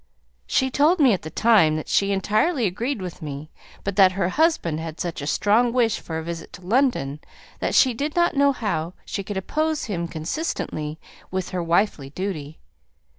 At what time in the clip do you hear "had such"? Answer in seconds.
4.79-5.21